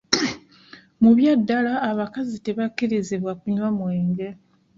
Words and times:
Mu 1.01 1.11
bya 1.17 1.33
ddala 1.39 1.73
abakazi 1.89 2.35
tebakirizibwa 2.45 3.31
kunywa 3.39 3.69
mwenge. 3.77 4.27